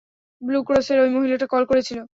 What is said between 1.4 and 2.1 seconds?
Call করেছিল।